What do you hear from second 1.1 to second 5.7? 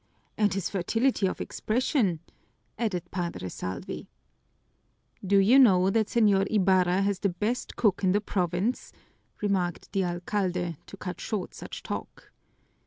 of expression!" added Padre Salvi. "Do you